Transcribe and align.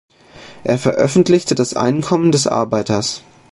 Er 0.63 0.79
veröffentlichte 0.79 1.53
„Das 1.53 1.75
Einkommen 1.75 2.31
des 2.31 2.47
Arbeiters“. 2.47 3.21